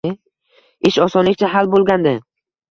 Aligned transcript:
Ish 0.91 0.97
osonlikcha 1.05 1.53
hal 1.53 1.71
bo`lgadi 1.77 2.19